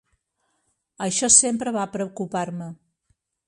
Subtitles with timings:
[1.07, 2.75] Això sempre va preocupar-me.